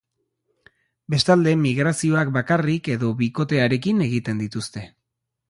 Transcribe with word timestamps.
Bestalde, 1.13 1.53
migrazioak 1.65 2.33
bakarrik 2.39 2.91
edo 2.95 3.13
bikotearekin 3.21 4.03
egiten 4.09 4.43
dituzte. 4.47 4.87